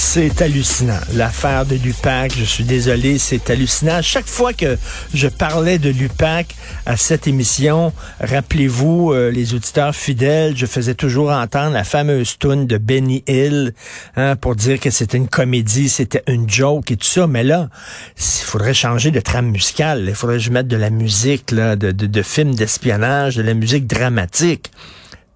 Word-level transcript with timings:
C'est 0.00 0.42
hallucinant. 0.42 1.00
L'affaire 1.14 1.66
de 1.66 1.74
l'UPAC, 1.74 2.32
je 2.38 2.44
suis 2.44 2.62
désolé, 2.62 3.18
c'est 3.18 3.50
hallucinant. 3.50 4.00
Chaque 4.00 4.28
fois 4.28 4.52
que 4.52 4.78
je 5.12 5.26
parlais 5.26 5.78
de 5.78 5.90
l'UPAC 5.90 6.54
à 6.86 6.96
cette 6.96 7.26
émission, 7.26 7.92
rappelez-vous, 8.20 9.12
euh, 9.12 9.30
les 9.30 9.54
auditeurs 9.54 9.94
fidèles, 9.94 10.56
je 10.56 10.66
faisais 10.66 10.94
toujours 10.94 11.30
entendre 11.32 11.72
la 11.72 11.82
fameuse 11.82 12.38
tune 12.38 12.68
de 12.68 12.78
Benny 12.78 13.24
Hill 13.26 13.74
hein, 14.14 14.36
pour 14.36 14.54
dire 14.54 14.78
que 14.78 14.90
c'était 14.90 15.18
une 15.18 15.28
comédie, 15.28 15.88
c'était 15.88 16.22
une 16.28 16.48
joke 16.48 16.92
et 16.92 16.96
tout 16.96 17.04
ça. 17.04 17.26
Mais 17.26 17.42
là, 17.42 17.68
il 18.16 18.44
faudrait 18.44 18.74
changer 18.74 19.10
de 19.10 19.20
trame 19.20 19.50
musicale. 19.50 20.04
Il 20.06 20.14
faudrait 20.14 20.36
que 20.36 20.44
je 20.44 20.50
de 20.50 20.76
la 20.76 20.90
musique, 20.90 21.50
là, 21.50 21.74
de, 21.74 22.22
films 22.22 22.54
d'espionnage, 22.54 23.34
de 23.34 23.42
la 23.42 23.52
musique 23.52 23.88
dramatique. 23.88 24.70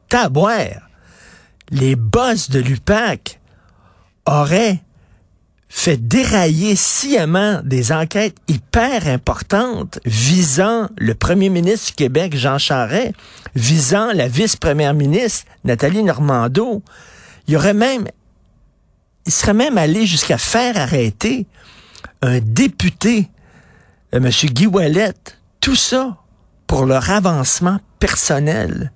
Tabouère, 0.08 0.88
les 1.72 1.96
boss 1.96 2.48
de 2.48 2.60
l'UPAC 2.60 3.40
aurait 4.26 4.82
fait 5.74 5.96
dérailler 5.96 6.76
sciemment 6.76 7.60
des 7.64 7.92
enquêtes 7.92 8.36
hyper 8.46 9.08
importantes 9.08 9.98
visant 10.04 10.88
le 10.98 11.14
premier 11.14 11.48
ministre 11.48 11.88
du 11.88 11.92
Québec, 11.94 12.36
Jean 12.36 12.58
Charest, 12.58 13.14
visant 13.54 14.12
la 14.12 14.28
vice-première 14.28 14.92
ministre, 14.92 15.46
Nathalie 15.64 16.02
Normando. 16.02 16.82
Il 17.48 17.54
y 17.54 17.56
aurait 17.56 17.72
même, 17.72 18.06
il 19.24 19.32
serait 19.32 19.54
même 19.54 19.78
allé 19.78 20.06
jusqu'à 20.06 20.36
faire 20.36 20.76
arrêter 20.76 21.46
un 22.20 22.38
député, 22.40 23.30
euh, 24.14 24.18
M. 24.18 24.28
Guy 24.28 24.66
Ouellet, 24.66 25.14
tout 25.60 25.74
ça 25.74 26.18
pour 26.66 26.84
leur 26.84 27.10
avancement 27.10 27.80
personnel 27.98 28.92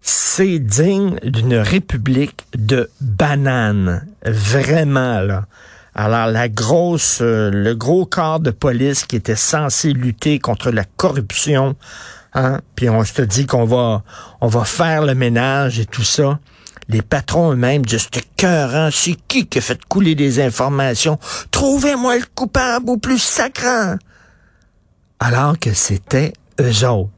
c'est 0.00 0.58
digne 0.58 1.18
d'une 1.22 1.56
république 1.56 2.44
de 2.56 2.90
bananes. 3.00 4.06
Vraiment, 4.24 5.20
là. 5.20 5.46
Alors, 5.94 6.28
la 6.28 6.48
grosse, 6.48 7.18
euh, 7.20 7.50
le 7.50 7.74
gros 7.74 8.06
corps 8.06 8.40
de 8.40 8.50
police 8.50 9.04
qui 9.04 9.16
était 9.16 9.36
censé 9.36 9.92
lutter 9.92 10.38
contre 10.38 10.70
la 10.70 10.84
corruption, 10.84 11.74
hein, 12.32 12.60
puis 12.76 12.88
on 12.88 13.04
se 13.04 13.22
dit 13.22 13.44
qu'on 13.44 13.64
va, 13.64 14.04
on 14.40 14.46
va 14.46 14.64
faire 14.64 15.04
le 15.04 15.14
ménage 15.14 15.80
et 15.80 15.86
tout 15.86 16.04
ça. 16.04 16.38
Les 16.88 17.02
patrons 17.02 17.52
eux-mêmes 17.52 17.84
disent, 17.84 18.08
c'est 18.12 18.90
c'est 18.92 19.16
qui 19.28 19.46
qui 19.46 19.58
a 19.58 19.60
fait 19.60 19.84
couler 19.84 20.14
des 20.14 20.40
informations? 20.40 21.18
Trouvez-moi 21.50 22.16
le 22.16 22.24
coupable 22.34 22.90
au 22.90 22.96
plus 22.96 23.18
sacrant! 23.18 23.96
Alors 25.18 25.58
que 25.58 25.74
c'était 25.74 26.32
eux 26.60 26.86
autres 26.86 27.10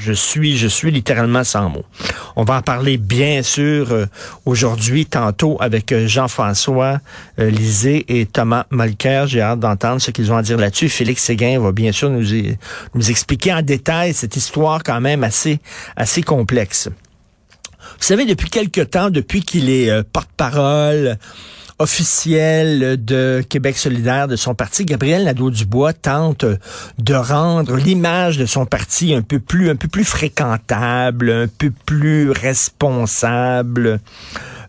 je 0.00 0.12
suis, 0.12 0.56
je 0.56 0.68
suis 0.68 0.90
littéralement 0.90 1.44
sans 1.44 1.68
mots. 1.68 1.84
On 2.36 2.44
va 2.44 2.56
en 2.56 2.62
parler 2.62 2.96
bien 2.96 3.42
sûr 3.42 3.92
euh, 3.92 4.06
aujourd'hui, 4.44 5.06
tantôt 5.06 5.56
avec 5.60 5.92
euh, 5.92 6.06
Jean-François 6.06 7.00
euh, 7.38 7.50
et 7.84 8.26
Thomas 8.26 8.66
Molker. 8.70 9.24
J'ai 9.26 9.40
hâte 9.40 9.60
d'entendre 9.60 10.00
ce 10.00 10.10
qu'ils 10.10 10.32
ont 10.32 10.36
à 10.36 10.42
dire 10.42 10.58
là-dessus. 10.58 10.88
Félix 10.88 11.22
Séguin 11.22 11.60
va 11.60 11.72
bien 11.72 11.92
sûr 11.92 12.10
nous, 12.10 13.10
expliquer 13.10 13.52
en 13.52 13.62
détail 13.62 14.14
cette 14.14 14.36
histoire 14.36 14.82
quand 14.82 15.00
même 15.00 15.24
assez, 15.24 15.60
assez 15.96 16.22
complexe. 16.22 16.88
Vous 17.98 18.06
savez, 18.08 18.26
depuis 18.26 18.50
quelque 18.50 18.80
temps, 18.80 19.10
depuis 19.10 19.42
qu'il 19.42 19.70
est 19.70 20.02
porte-parole, 20.04 21.18
officiel 21.78 23.04
de 23.04 23.44
Québec 23.48 23.76
solidaire, 23.76 24.28
de 24.28 24.36
son 24.36 24.54
parti, 24.54 24.84
Gabriel 24.84 25.24
Nadeau-Dubois 25.24 25.92
tente 25.92 26.44
de 26.98 27.14
rendre 27.14 27.76
l'image 27.76 28.38
de 28.38 28.46
son 28.46 28.66
parti 28.66 29.14
un 29.14 29.22
peu 29.22 29.40
plus, 29.40 29.70
un 29.70 29.76
peu 29.76 29.88
plus 29.88 30.04
fréquentable, 30.04 31.30
un 31.30 31.48
peu 31.48 31.72
plus 31.84 32.30
responsable 32.30 34.00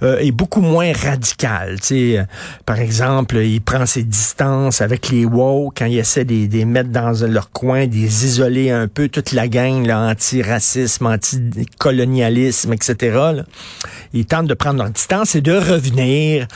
euh, 0.03 0.19
est 0.19 0.31
beaucoup 0.31 0.61
moins 0.61 0.91
radical. 0.93 1.77
sais, 1.81 2.25
par 2.65 2.79
exemple, 2.79 3.37
il 3.37 3.61
prend 3.61 3.85
ses 3.85 4.03
distances 4.03 4.81
avec 4.81 5.09
les 5.09 5.25
wow 5.25 5.71
quand 5.75 5.85
il 5.85 5.97
essaie 5.99 6.25
de 6.25 6.47
les 6.47 6.65
mettre 6.65 6.89
dans 6.89 7.13
leur 7.27 7.51
coin, 7.51 7.87
des 7.87 8.25
isoler 8.25 8.71
un 8.71 8.87
peu 8.87 9.09
toute 9.09 9.31
la 9.31 9.47
gang 9.47 9.89
anti-racisme, 9.89 11.05
anti-colonialisme, 11.05 12.73
etc. 12.73 12.95
Là. 13.13 13.43
Il 14.13 14.25
tente 14.25 14.47
de 14.47 14.53
prendre 14.53 14.79
leur 14.79 14.89
distance 14.89 15.35
et 15.35 15.41
de 15.41 15.53
revenir 15.53 16.47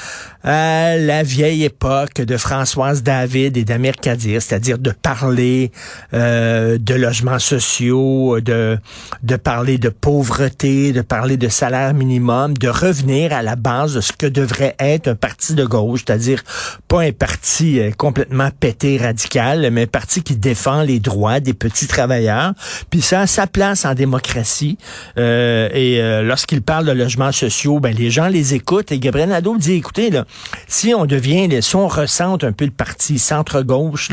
à 0.43 0.95
la 0.95 1.23
vieille 1.23 1.65
époque 1.65 2.21
de 2.21 2.37
Françoise 2.37 3.03
David 3.03 3.57
et 3.57 3.65
d'Amir 3.65 3.95
Kadir, 3.97 4.41
c'est-à-dire 4.41 4.77
de 4.77 4.91
parler 4.91 5.71
euh, 6.13 6.77
de 6.79 6.93
logements 6.93 7.39
sociaux, 7.39 8.39
de, 8.39 8.77
de 9.23 9.35
parler 9.35 9.77
de 9.77 9.89
pauvreté, 9.89 10.93
de 10.93 11.01
parler 11.01 11.35
de 11.35 11.49
salaire 11.49 11.93
minimum, 11.93 12.57
de 12.57 12.69
revenir 12.69 13.28
à 13.33 13.41
la 13.41 13.55
base 13.55 13.93
de 13.93 14.01
ce 14.01 14.11
que 14.11 14.25
devrait 14.25 14.75
être 14.79 15.07
un 15.07 15.15
parti 15.15 15.53
de 15.53 15.65
gauche, 15.65 16.03
c'est-à-dire 16.05 16.43
pas 16.87 17.01
un 17.01 17.11
parti 17.11 17.79
euh, 17.79 17.91
complètement 17.91 18.49
pété 18.59 18.97
radical, 18.97 19.69
mais 19.71 19.83
un 19.83 19.87
parti 19.87 20.21
qui 20.21 20.35
défend 20.35 20.81
les 20.81 20.99
droits 20.99 21.39
des 21.39 21.53
petits 21.53 21.87
travailleurs. 21.87 22.53
Puis 22.89 23.01
ça 23.01 23.21
a 23.21 23.27
sa 23.27 23.47
place 23.47 23.85
en 23.85 23.93
démocratie. 23.93 24.77
Euh, 25.17 25.69
et 25.73 25.99
lorsqu'il 26.23 26.61
parle 26.61 26.85
de 26.85 26.91
logements 26.91 27.31
sociaux, 27.31 27.79
ben 27.79 27.93
les 27.95 28.09
gens 28.09 28.27
les 28.27 28.53
écoutent. 28.53 28.91
Et 28.91 28.99
Gabriel 28.99 29.29
Nadeau 29.29 29.57
dit, 29.57 29.73
écoutez, 29.73 30.09
là, 30.09 30.25
si 30.67 30.93
on 30.93 31.05
devient, 31.05 31.61
si 31.61 31.75
on 31.75 31.87
ressente 31.87 32.43
un 32.43 32.51
peu 32.51 32.65
le 32.65 32.71
parti 32.71 33.19
centre-gauche, 33.19 34.09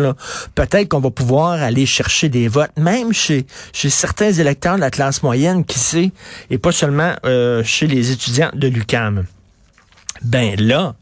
peut-être 0.54 0.88
qu'on 0.88 1.00
va 1.00 1.10
pouvoir 1.10 1.62
aller 1.62 1.87
chercher 1.87 2.28
des 2.28 2.48
votes, 2.48 2.71
même 2.77 3.12
chez, 3.12 3.47
chez 3.72 3.91
certains 3.91 4.33
électeurs 4.33 4.77
de 4.77 4.81
la 4.81 4.91
classe 4.91 5.22
moyenne, 5.22 5.65
qui 5.65 5.78
sait, 5.78 6.12
et 6.50 6.59
pas 6.59 6.72
seulement 6.72 7.15
euh, 7.25 7.62
chez 7.65 7.87
les 7.87 8.10
étudiants 8.10 8.50
de 8.54 8.69
Ben 10.22 10.56
là, 10.58 10.94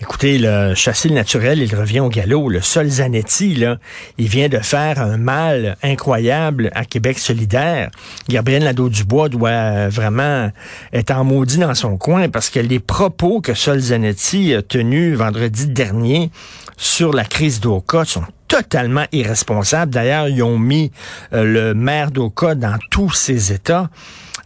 écoutez, 0.00 0.38
le 0.38 0.74
le 0.74 1.14
naturel, 1.14 1.60
il 1.60 1.74
revient 1.74 2.00
au 2.00 2.08
galop. 2.08 2.48
Le 2.48 2.60
Sol 2.60 2.88
Zanetti, 2.88 3.54
là, 3.54 3.78
il 4.18 4.28
vient 4.28 4.48
de 4.48 4.58
faire 4.58 5.00
un 5.00 5.16
mal 5.16 5.76
incroyable 5.82 6.70
à 6.74 6.84
Québec 6.84 7.18
solidaire. 7.18 7.90
Gabriel 8.28 8.64
Nadeau-Dubois 8.64 9.28
doit 9.28 9.88
vraiment 9.88 10.50
être 10.92 11.10
en 11.10 11.24
maudit 11.24 11.58
dans 11.58 11.74
son 11.74 11.96
coin 11.96 12.28
parce 12.28 12.50
que 12.50 12.60
les 12.60 12.80
propos 12.80 13.40
que 13.40 13.54
Sol 13.54 13.78
Zanetti 13.78 14.54
a 14.54 14.62
tenus 14.62 15.16
vendredi 15.16 15.66
dernier 15.66 16.30
sur 16.76 17.12
la 17.12 17.24
crise 17.24 17.60
d'Oka 17.60 18.04
sont 18.04 18.24
totalement 18.48 19.06
irresponsables. 19.12 19.92
D'ailleurs, 19.92 20.28
ils 20.28 20.42
ont 20.42 20.58
mis 20.58 20.92
euh, 21.32 21.44
le 21.44 21.74
maire 21.74 22.10
d'Oka 22.10 22.54
dans 22.54 22.78
tous 22.90 23.12
ses 23.12 23.52
états. 23.52 23.90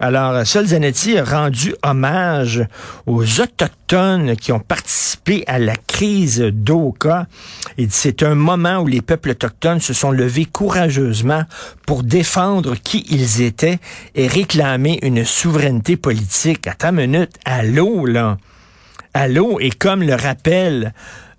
Alors, 0.00 0.47
Sol 0.47 0.67
Zanetti 0.67 1.19
a 1.19 1.25
rendu 1.25 1.75
hommage 1.83 2.65
aux 3.06 3.41
Autochtones 3.41 4.37
qui 4.37 4.53
ont 4.53 4.61
participé 4.61 5.07
à 5.46 5.58
la 5.58 5.76
crise 5.76 6.41
d'Oka. 6.41 7.26
Et 7.76 7.86
c'est 7.91 8.22
un 8.22 8.34
moment 8.34 8.78
où 8.78 8.86
les 8.86 9.00
peuples 9.00 9.30
autochtones 9.30 9.81
se 9.81 9.93
sont 9.93 10.10
levés 10.10 10.44
courageusement 10.44 11.44
pour 11.87 12.02
défendre 12.02 12.75
qui 12.76 13.05
ils 13.10 13.43
étaient 13.43 13.78
et 14.14 14.26
réclamer 14.26 14.99
une 15.02 15.25
souveraineté 15.25 15.96
politique. 15.96 16.66
Attends 16.66 16.90
une 16.90 17.10
minute, 17.10 17.32
allô, 17.44 18.06
là. 18.06 18.38
Allô, 19.14 19.58
et 19.60 19.70
comme 19.70 20.02
le 20.02 20.14
rappelle 20.14 20.93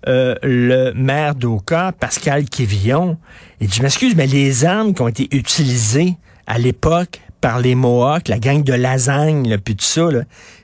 euh, 0.08 0.34
le 0.42 0.92
maire 0.94 1.34
d'Oka, 1.34 1.92
Pascal 1.98 2.48
Quévillon, 2.48 3.18
il 3.60 3.68
dit, 3.68 3.76
je 3.76 3.82
m'excuse, 3.82 4.14
mais 4.16 4.26
les 4.26 4.64
armes 4.64 4.94
qui 4.94 5.02
ont 5.02 5.08
été 5.08 5.28
utilisées 5.36 6.14
à 6.46 6.58
l'époque 6.58 7.20
par 7.40 7.60
les 7.60 7.74
Mohawks, 7.74 8.28
la 8.28 8.38
gang 8.38 8.62
de 8.62 8.72
lasagne, 8.72 9.58
puis 9.58 9.76
tout 9.76 9.84
ça, 9.84 10.08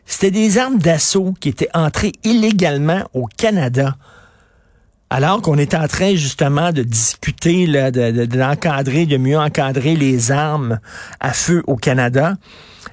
c'était 0.04 0.30
des 0.30 0.58
armes 0.58 0.78
d'assaut 0.78 1.34
qui 1.40 1.48
étaient 1.48 1.68
entrées 1.74 2.12
illégalement 2.24 3.08
au 3.14 3.26
Canada. 3.26 3.96
Alors 5.08 5.40
qu'on 5.40 5.56
est 5.56 5.74
en 5.74 5.86
train 5.86 6.16
justement 6.16 6.72
de 6.72 6.82
discuter, 6.82 7.66
d'encadrer, 7.66 9.06
de, 9.06 9.12
de, 9.12 9.16
mieux 9.16 9.38
encadrer 9.38 9.94
les 9.94 10.32
armes 10.32 10.80
à 11.20 11.32
feu 11.32 11.62
au 11.66 11.76
Canada. 11.76 12.34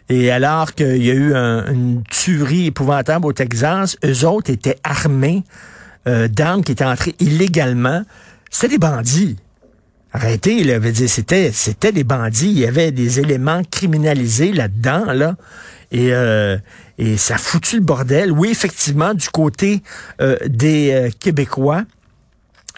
Et 0.10 0.32
alors 0.32 0.74
qu'il 0.74 1.04
y 1.04 1.10
a 1.10 1.14
eu 1.14 1.34
une 1.34 2.04
tuerie 2.10 2.68
épouvantable 2.68 3.26
au 3.26 3.34
Texas, 3.34 3.98
eux 4.06 4.26
autres 4.26 4.52
étaient 4.52 4.78
armés 4.84 5.44
euh, 6.08 6.28
d'armes 6.28 6.64
qui 6.64 6.74
étaient 6.74 6.86
entrées 6.86 7.16
illégalement. 7.20 8.04
C'était 8.50 8.74
des 8.74 8.78
bandits. 8.78 9.38
Arrêtez, 10.14 10.64
là, 10.64 10.80
dire, 10.80 11.10
c'était, 11.10 11.52
c'était 11.52 11.92
des 11.92 12.04
bandits. 12.04 12.52
Il 12.52 12.60
y 12.60 12.68
avait 12.68 12.92
des 12.92 13.20
éléments 13.20 13.64
criminalisés 13.70 14.54
là-dedans, 14.54 15.12
là. 15.12 15.36
Et, 15.92 16.14
euh, 16.14 16.58
Et 16.98 17.18
ça 17.18 17.36
a 17.36 17.38
foutu 17.38 17.78
le 17.78 17.82
bordel. 17.82 18.32
Oui, 18.32 18.50
effectivement, 18.52 19.14
du 19.16 19.28
côté 19.30 19.82
euh, 20.22 20.38
des 20.46 20.92
euh, 20.92 21.10
Québécois, 21.20 21.84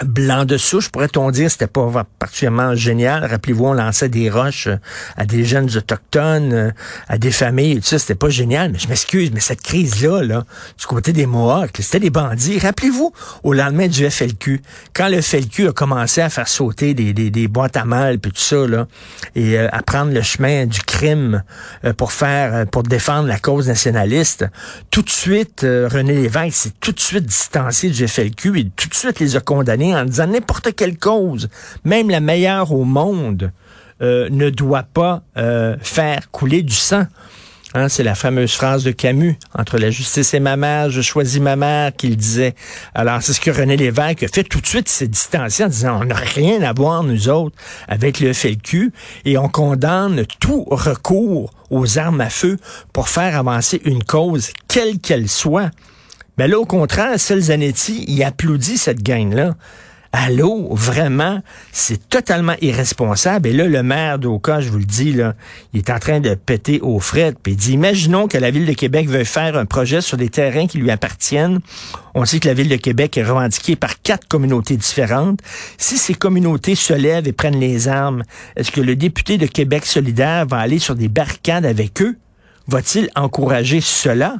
blanc 0.03 0.43
de 0.43 0.57
souche, 0.57 0.89
pourrait-on 0.89 1.31
dire, 1.31 1.49
c'était 1.49 1.67
pas 1.67 2.05
particulièrement 2.19 2.75
génial. 2.75 3.23
Rappelez-vous, 3.25 3.65
on 3.65 3.73
lançait 3.73 4.09
des 4.09 4.29
roches 4.29 4.67
euh, 4.67 4.77
à 5.15 5.25
des 5.25 5.45
jeunes 5.45 5.69
autochtones, 5.75 6.53
euh, 6.53 6.71
à 7.07 7.17
des 7.17 7.31
familles, 7.31 7.77
tout 7.77 7.85
ça, 7.85 7.99
c'était 7.99 8.15
pas 8.15 8.29
génial. 8.29 8.73
Mais 8.73 8.79
je 8.79 8.89
m'excuse, 8.89 9.31
mais 9.33 9.39
cette 9.39 9.61
crise-là, 9.61 10.21
là, 10.21 10.43
du 10.77 10.85
côté 10.85 11.13
des 11.13 11.25
Mohawks, 11.25 11.77
c'était 11.79 12.01
des 12.01 12.09
bandits. 12.09 12.59
Rappelez-vous, 12.59 13.13
au 13.43 13.53
lendemain 13.53 13.87
du 13.87 14.09
FLQ, 14.09 14.61
quand 14.93 15.07
le 15.07 15.21
FLQ 15.21 15.69
a 15.69 15.71
commencé 15.71 16.19
à 16.19 16.29
faire 16.29 16.49
sauter 16.49 16.93
des, 16.93 17.13
des, 17.13 17.47
boîtes 17.47 17.77
à 17.77 17.85
mal, 17.85 18.19
puis 18.19 18.31
tout 18.31 18.41
ça, 18.41 18.67
là, 18.67 18.87
et 19.33 19.57
euh, 19.57 19.69
à 19.71 19.81
prendre 19.81 20.11
le 20.11 20.21
chemin 20.21 20.65
du 20.65 20.81
crime 20.81 21.43
pour 21.97 22.11
faire, 22.11 22.67
pour 22.67 22.83
défendre 22.83 23.27
la 23.27 23.39
cause 23.39 23.67
nationaliste, 23.67 24.45
tout 24.91 25.03
de 25.03 25.09
suite, 25.09 25.61
René 25.61 26.13
Lévesque 26.13 26.55
s'est 26.55 26.73
tout 26.81 26.91
de 26.91 26.99
suite 26.99 27.25
distancié 27.25 27.89
du 27.89 28.07
FLQ 28.07 28.59
et 28.59 28.69
tout 28.75 28.89
de 28.89 28.93
suite 28.93 29.19
les 29.19 29.35
a 29.35 29.39
condamnés 29.39 29.84
en 29.93 30.05
disant 30.05 30.27
n'importe 30.27 30.73
quelle 30.75 30.97
cause, 30.97 31.49
même 31.83 32.09
la 32.09 32.21
meilleure 32.21 32.71
au 32.71 32.85
monde, 32.85 33.51
euh, 34.01 34.29
ne 34.29 34.49
doit 34.49 34.83
pas 34.83 35.23
euh, 35.37 35.75
faire 35.81 36.31
couler 36.31 36.63
du 36.63 36.75
sang. 36.75 37.05
Hein, 37.77 37.89
c'est 37.89 38.03
la 38.03 38.15
fameuse 38.15 38.53
phrase 38.53 38.85
de 38.85 38.91
Camus, 38.91 39.37
entre 39.53 39.77
la 39.77 39.89
justice 39.89 40.33
et 40.33 40.39
ma 40.39 40.55
mère, 40.55 40.89
je 40.89 41.01
choisis 41.01 41.41
ma 41.41 41.57
mère, 41.57 41.93
qu'il 41.93 42.15
disait. 42.15 42.55
Alors, 42.93 43.21
c'est 43.21 43.33
ce 43.33 43.41
que 43.41 43.51
René 43.51 43.75
Lévesque 43.75 44.23
a 44.23 44.29
fait 44.29 44.45
tout 44.45 44.61
de 44.61 44.65
suite, 44.65 44.87
s'est 44.87 45.09
distancié 45.09 45.65
en 45.65 45.67
disant, 45.67 45.99
on 46.01 46.05
n'a 46.05 46.15
rien 46.15 46.61
à 46.61 46.71
voir, 46.71 47.03
nous 47.03 47.27
autres, 47.27 47.57
avec 47.89 48.21
le 48.21 48.31
FLQ, 48.31 48.93
et 49.25 49.37
on 49.37 49.49
condamne 49.49 50.25
tout 50.39 50.63
recours 50.69 51.51
aux 51.69 51.99
armes 51.99 52.21
à 52.21 52.29
feu 52.29 52.57
pour 52.93 53.09
faire 53.09 53.37
avancer 53.37 53.81
une 53.83 54.05
cause, 54.05 54.51
quelle 54.69 54.99
qu'elle 54.99 55.27
soit. 55.27 55.69
Mais 56.37 56.47
là, 56.47 56.59
au 56.59 56.65
contraire, 56.65 57.17
Zanetti, 57.17 58.05
il 58.07 58.23
applaudit 58.23 58.77
cette 58.77 59.01
gang-là. 59.01 59.55
Allô, 60.17 60.69
vraiment, 60.71 61.41
c'est 61.73 62.09
totalement 62.09 62.55
irresponsable. 62.61 63.49
Et 63.49 63.51
là, 63.51 63.67
le 63.67 63.83
maire 63.83 64.17
d'Oka, 64.17 64.61
je 64.61 64.69
vous 64.69 64.77
le 64.77 64.85
dis, 64.85 65.11
là, 65.11 65.35
il 65.73 65.79
est 65.79 65.89
en 65.89 65.99
train 65.99 66.21
de 66.21 66.35
péter 66.35 66.79
aux 66.81 67.01
frettes. 67.01 67.37
Puis 67.43 67.51
il 67.51 67.57
dit, 67.57 67.73
imaginons 67.73 68.29
que 68.29 68.37
la 68.37 68.49
Ville 68.49 68.65
de 68.65 68.71
Québec 68.71 69.09
veuille 69.09 69.25
faire 69.25 69.57
un 69.57 69.65
projet 69.65 69.99
sur 69.99 70.15
des 70.15 70.29
terrains 70.29 70.67
qui 70.67 70.77
lui 70.77 70.89
appartiennent. 70.89 71.59
On 72.13 72.23
sait 72.23 72.39
que 72.39 72.47
la 72.47 72.53
Ville 72.53 72.69
de 72.69 72.77
Québec 72.77 73.17
est 73.17 73.25
revendiquée 73.25 73.75
par 73.75 74.01
quatre 74.01 74.25
communautés 74.29 74.77
différentes. 74.77 75.41
Si 75.77 75.97
ces 75.97 76.13
communautés 76.13 76.75
se 76.75 76.93
lèvent 76.93 77.27
et 77.27 77.33
prennent 77.33 77.59
les 77.59 77.89
armes, 77.89 78.23
est-ce 78.55 78.71
que 78.71 78.79
le 78.79 78.95
député 78.95 79.37
de 79.37 79.47
Québec 79.47 79.85
solidaire 79.85 80.45
va 80.45 80.59
aller 80.59 80.79
sur 80.79 80.95
des 80.95 81.09
barricades 81.09 81.65
avec 81.65 82.01
eux? 82.01 82.15
Va-t-il 82.67 83.09
encourager 83.15 83.81
cela? 83.81 84.37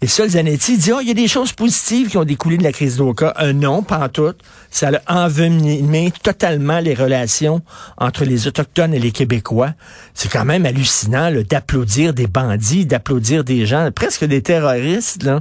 Et 0.00 0.06
ça, 0.06 0.28
Zanetti 0.28 0.78
dit, 0.78 0.92
oh, 0.92 1.00
il 1.00 1.08
y 1.08 1.10
a 1.10 1.14
des 1.14 1.26
choses 1.26 1.52
positives 1.52 2.08
qui 2.08 2.18
ont 2.18 2.24
découlé 2.24 2.56
de 2.56 2.62
la 2.62 2.70
crise 2.70 2.98
d'Oka. 2.98 3.32
Un 3.36 3.52
non, 3.52 3.82
pas 3.82 3.98
en. 3.98 4.32
Ça 4.70 4.90
a 5.06 5.24
envenimé 5.24 6.12
totalement 6.22 6.78
les 6.78 6.94
relations 6.94 7.62
entre 7.96 8.24
les 8.24 8.46
Autochtones 8.46 8.94
et 8.94 9.00
les 9.00 9.10
Québécois. 9.10 9.74
C'est 10.14 10.30
quand 10.30 10.44
même 10.44 10.66
hallucinant 10.66 11.32
d'applaudir 11.50 12.14
des 12.14 12.28
bandits, 12.28 12.86
d'applaudir 12.86 13.42
des 13.42 13.66
gens, 13.66 13.90
presque 13.92 14.24
des 14.24 14.40
terroristes. 14.40 15.24
Là. 15.24 15.40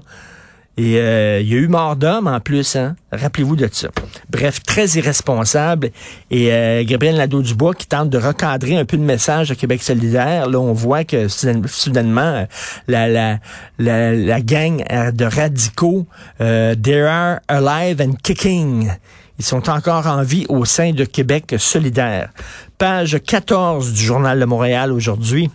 Et 0.79 0.99
euh, 0.99 1.41
il 1.41 1.49
y 1.49 1.55
a 1.55 1.57
eu 1.57 1.67
mort 1.67 1.95
d'homme 1.95 2.27
en 2.27 2.39
plus, 2.39 2.75
hein? 2.75 2.95
Rappelez-vous 3.11 3.55
de 3.55 3.67
ça. 3.71 3.89
Bref, 4.29 4.61
très 4.61 4.85
irresponsable. 4.89 5.89
Et 6.29 6.53
euh, 6.53 6.83
Gabriel 6.85 7.15
Nadeau-Dubois 7.15 7.73
qui 7.73 7.87
tente 7.87 8.11
de 8.11 8.19
recadrer 8.19 8.77
un 8.77 8.85
peu 8.85 8.95
le 8.95 9.03
message 9.03 9.49
de 9.49 9.55
Québec 9.55 9.81
solidaire. 9.81 10.47
Là, 10.47 10.59
on 10.59 10.73
voit 10.73 11.03
que 11.03 11.27
soudainement, 11.27 12.47
la, 12.87 13.07
la, 13.07 13.39
la, 13.79 14.13
la 14.13 14.41
gang 14.41 14.83
de 15.13 15.25
radicaux, 15.25 16.05
euh, 16.41 16.75
they 16.75 17.01
are 17.01 17.39
alive 17.47 17.99
and 17.99 18.13
kicking. 18.21 18.91
Ils 19.39 19.45
sont 19.45 19.69
encore 19.69 20.05
en 20.05 20.21
vie 20.21 20.45
au 20.47 20.63
sein 20.65 20.91
de 20.91 21.05
Québec 21.05 21.55
solidaire. 21.57 22.29
Page 22.77 23.17
14 23.25 23.93
du 23.93 24.01
Journal 24.01 24.39
de 24.39 24.45
Montréal 24.45 24.91
aujourd'hui. 24.91 25.49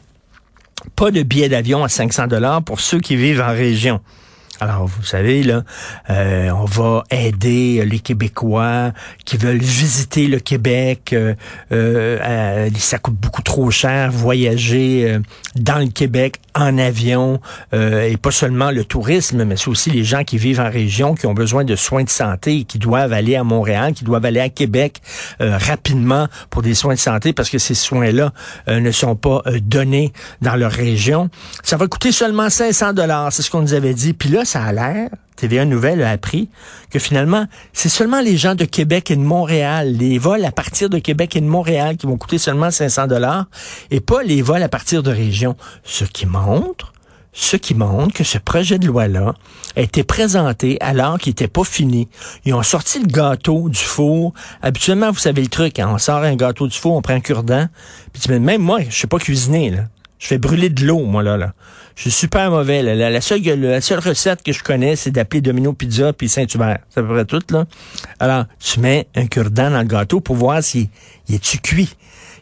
Pas 0.97 1.13
de 1.13 1.23
billets 1.23 1.49
d'avion 1.49 1.85
à 1.85 1.89
500 1.89 2.27
dollars 2.27 2.63
pour 2.63 2.81
ceux 2.81 2.99
qui 2.99 3.15
vivent 3.15 3.41
en 3.41 3.53
région. 3.53 4.01
Alors, 4.63 4.87
vous 4.87 5.03
savez, 5.03 5.43
là, 5.43 5.65
euh, 6.09 6.51
on 6.51 6.67
va 6.67 7.03
aider 7.11 7.85
les 7.85 7.99
Québécois 7.99 8.93
qui 9.25 9.37
veulent 9.37 9.59
visiter 9.59 10.29
le 10.29 10.39
Québec. 10.39 11.13
Euh, 11.13 11.35
euh, 11.73 12.71
ça 12.79 12.99
coûte 12.99 13.17
beaucoup 13.17 13.43
trop 13.43 13.73
cher 13.73 14.13
voyager 14.13 15.19
dans 15.57 15.81
le 15.81 15.89
Québec 15.89 16.37
en 16.55 16.79
avion 16.79 17.41
et 17.73 18.17
pas 18.19 18.31
seulement 18.31 18.71
le 18.71 18.85
tourisme, 18.85 19.45
mais 19.45 19.57
c'est 19.57 19.69
aussi 19.69 19.91
les 19.91 20.05
gens 20.05 20.23
qui 20.23 20.39
vivent 20.39 20.61
en 20.61 20.71
région, 20.71 21.15
qui 21.15 21.27
ont 21.27 21.35
besoin 21.35 21.65
de 21.65 21.75
soins 21.75 22.05
de 22.05 22.11
santé 22.11 22.59
et 22.59 22.65
qui 22.65 22.79
doivent 22.79 23.13
aller 23.13 23.35
à 23.35 23.43
Montréal, 23.43 23.95
qui 23.95 24.05
doivent 24.05 24.25
aller 24.27 24.41
à 24.41 24.49
Québec 24.49 25.01
rapidement 25.41 26.29
pour 26.51 26.63
des 26.63 26.75
soins 26.75 26.95
de 26.95 26.99
santé 27.01 27.33
parce 27.33 27.51
que 27.51 27.59
ces 27.59 27.75
soins-là 27.75 28.33
ne 28.69 28.91
sont 28.93 29.17
pas 29.17 29.43
donnés 29.63 30.13
dans 30.41 30.55
leur 30.55 30.73
région. 30.73 31.31
Ça 31.65 31.77
va 31.77 31.89
coûter 31.89 32.13
seulement 32.13 32.51
500 32.51 32.93
dollars, 32.93 33.33
c'est 33.33 33.43
ce 33.43 33.51
qu'on 33.51 33.63
nous 33.63 33.75
avait 33.75 33.95
dit. 33.95 34.13
Puis 34.13 34.29
là, 34.29 34.45
ça 34.53 34.65
a 34.65 34.73
l'air, 34.73 35.09
TVA 35.37 35.65
Nouvelle 35.65 36.03
a 36.03 36.11
appris, 36.11 36.51
que 36.91 36.99
finalement, 36.99 37.47
c'est 37.73 37.89
seulement 37.89 38.21
les 38.21 38.37
gens 38.37 38.55
de 38.55 38.67
Québec 38.67 39.11
et 39.11 39.17
de 39.17 39.23
Montréal, 39.23 39.97
les 39.97 40.19
vols 40.19 40.45
à 40.45 40.53
partir 40.53 40.91
de 40.91 40.99
Québec 40.99 41.37
et 41.37 41.41
de 41.41 41.47
Montréal 41.47 41.97
qui 41.97 42.07
vont 42.07 42.19
coûter 42.19 42.37
seulement 42.37 42.71
500 42.71 43.07
dollars 43.07 43.47
et 43.91 44.01
pas 44.01 44.23
les 44.23 44.43
vols 44.43 44.63
à 44.63 44.69
partir 44.69 45.03
de 45.03 45.11
région. 45.11 45.57
Ce 45.85 46.05
qui 46.05 46.27
montre, 46.27 46.93
ce 47.33 47.57
qui 47.57 47.75
montre 47.75 48.13
que 48.13 48.25
ce 48.25 48.37
projet 48.37 48.79
de 48.79 48.87
loi-là 48.87 49.33
a 49.75 49.81
été 49.81 50.05
présenté 50.05 50.77
alors 50.83 51.19
qu'il 51.19 51.31
n'était 51.31 51.49
pas 51.49 51.65
fini. 51.65 52.09
Ils 52.45 52.53
ont 52.53 52.63
sorti 52.63 52.99
le 52.99 53.07
gâteau 53.07 53.71
du 53.71 53.81
four. 53.81 54.35
Habituellement, 54.61 55.13
vous 55.13 55.19
savez 55.19 55.41
le 55.41 55.49
truc, 55.49 55.79
hein, 55.79 55.89
on 55.91 55.97
sort 55.97 56.19
un 56.19 56.37
gâteau 56.37 56.67
du 56.67 56.77
four, 56.77 56.95
on 56.95 57.01
prend 57.01 57.15
un 57.15 57.21
cure-dent. 57.21 57.69
Puis 58.13 58.39
même 58.39 58.61
moi, 58.61 58.81
je 58.87 58.95
sais 58.95 59.07
pas 59.07 59.19
cuisiner, 59.19 59.71
là. 59.71 59.85
Je 60.23 60.29
fais 60.29 60.39
brûler 60.39 60.69
de 60.69 60.87
l'eau, 60.87 61.01
moi, 61.01 61.25
là, 61.25 61.37
là. 61.37 61.53
Je 61.97 62.03
suis 62.03 62.13
super 62.13 62.49
mauvais. 62.49 62.81
La, 62.81 63.21
seule, 63.21 63.43
la 63.43 63.81
seule 63.81 63.99
recette 63.99 64.45
que 64.45 64.53
je 64.53 64.63
connais, 64.63 64.95
c'est 64.95 65.11
d'appeler 65.11 65.41
Domino 65.41 65.73
Pizza 65.73 66.13
puis 66.13 66.29
Saint-Hubert. 66.29 66.79
C'est 66.91 67.01
à 67.01 67.03
peu 67.03 67.13
près 67.13 67.25
tout, 67.25 67.43
là. 67.51 67.65
Alors, 68.21 68.45
tu 68.61 68.79
mets 68.79 69.09
un 69.17 69.27
cure-dent 69.27 69.73
dans 69.73 69.81
le 69.81 69.85
gâteau 69.85 70.21
pour 70.21 70.37
voir 70.37 70.63
si 70.63 70.89
il 71.29 71.35
est-tu 71.35 71.59
cuit. 71.59 71.97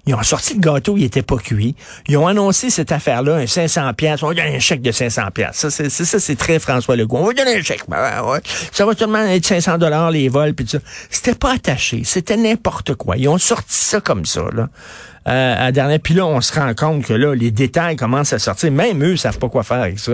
Ils 0.05 0.15
ont 0.15 0.23
sorti 0.23 0.55
le 0.55 0.61
gâteau, 0.61 0.99
il 0.99 1.05
était 1.05 1.23
pas 1.23 1.39
cuit. 1.39 1.75
Ils 2.07 2.19
ont 2.19 2.27
annoncé 2.27 2.69
cette 2.69 2.93
affaire-là, 2.93 3.37
un 3.37 3.47
500 3.47 3.95
pièces. 3.95 4.23
On 4.23 4.29
va 4.29 4.35
donner 4.35 4.57
un 4.57 4.61
chèque 4.61 4.83
de 4.83 4.93
500 4.93 5.31
pièces. 5.33 5.57
Ça, 5.57 5.71
c'est 5.71 5.89
c'est 5.89 6.37
très 6.37 6.59
François 6.59 6.97
Legault. 6.97 7.17
On 7.17 7.27
va 7.27 7.33
donner 7.33 7.57
un 7.57 7.63
chèque. 7.63 7.85
Ben, 7.89 8.23
ouais. 8.25 8.41
Ça 8.73 8.85
va 8.85 8.95
seulement 8.95 9.25
être 9.25 9.47
500 9.47 9.79
dollars 9.79 10.11
les 10.11 10.29
vols 10.29 10.53
puis 10.53 10.67
tout 10.67 10.73
ça. 10.73 10.79
C'était 11.09 11.35
pas 11.35 11.55
attaché. 11.55 12.03
C'était 12.05 12.37
n'importe 12.37 12.95
quoi. 12.95 13.17
Ils 13.17 13.29
ont 13.29 13.39
sorti 13.39 13.75
ça 13.75 14.03
comme 14.03 14.27
ça, 14.27 14.43
là 14.53 14.69
euh, 15.29 15.69
à. 15.69 15.99
Puis 15.99 16.15
là, 16.15 16.27
on 16.27 16.41
se 16.41 16.53
rend 16.53 16.73
compte 16.75 17.05
que 17.05 17.15
là, 17.15 17.35
les 17.35 17.51
détails 17.51 17.97
commencent 17.97 18.33
à 18.33 18.39
sortir. 18.39 18.71
Même 18.73 19.03
eux 19.05 19.17
savent 19.17 19.39
pas 19.39 19.49
quoi 19.49 19.63
faire 19.63 19.83
avec 19.83 19.99
ça. 19.99 20.13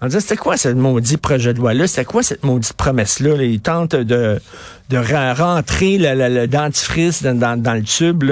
On 0.00 0.06
dit, 0.06 0.20
c'était 0.20 0.36
quoi 0.36 0.56
ce 0.56 0.68
maudit 0.68 1.16
projet 1.16 1.52
de 1.52 1.58
loi-là? 1.58 1.88
C'était 1.88 2.04
quoi 2.04 2.22
cette 2.22 2.44
maudite 2.44 2.74
promesse-là? 2.74 3.42
Ils 3.42 3.60
tentent 3.60 3.96
de, 3.96 4.40
de 4.90 4.96
rentrer 5.36 5.98
le, 5.98 6.28
le, 6.28 6.46
dentifrice 6.46 7.24
dans, 7.24 7.60
dans, 7.60 7.74
le 7.74 7.82
tube, 7.82 8.22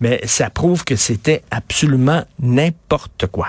mais 0.00 0.20
ça 0.26 0.48
prouve 0.48 0.84
que 0.84 0.94
c'était 0.94 1.42
absolument 1.50 2.22
n'importe 2.40 3.26
quoi. 3.26 3.48